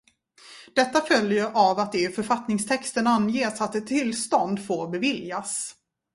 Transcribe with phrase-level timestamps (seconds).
[0.75, 5.75] Detta följer av att det i författningstexten anges att ett tillstånd får beviljas.